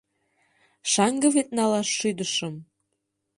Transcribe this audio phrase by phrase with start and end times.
[0.91, 2.55] —Шаҥге вет налаш шӱдышым!